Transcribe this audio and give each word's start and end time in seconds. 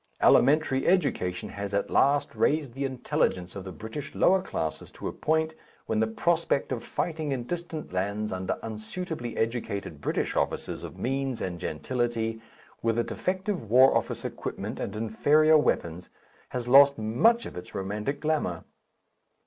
Elementary 0.19 0.87
education 0.87 1.49
has 1.49 1.75
at 1.75 1.91
last 1.91 2.33
raised 2.33 2.73
the 2.73 2.85
intelligence 2.85 3.55
of 3.55 3.63
the 3.63 3.71
British 3.71 4.15
lower 4.15 4.41
classes 4.41 4.89
to 4.89 5.07
a 5.07 5.11
point 5.13 5.53
when 5.85 5.99
the 5.99 6.07
prospect 6.07 6.71
of 6.71 6.83
fighting 6.83 7.31
in 7.31 7.43
distant 7.43 7.93
lands 7.93 8.31
under 8.31 8.57
unsuitably 8.63 9.37
educated 9.37 10.01
British 10.01 10.35
officers 10.35 10.81
of 10.83 10.97
means 10.97 11.39
and 11.39 11.59
gentility 11.59 12.41
with 12.81 12.97
a 12.97 13.03
defective 13.03 13.69
War 13.69 13.95
Office 13.95 14.25
equipment 14.25 14.79
and 14.79 14.95
inferior 14.95 15.59
weapons 15.59 16.09
has 16.49 16.67
lost 16.67 16.97
much 16.97 17.45
of 17.45 17.55
its 17.55 17.75
romantic 17.75 18.21
glamour. 18.21 18.63